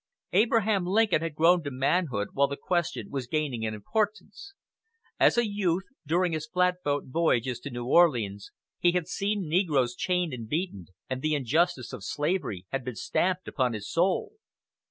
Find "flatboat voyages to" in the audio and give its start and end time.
6.47-7.69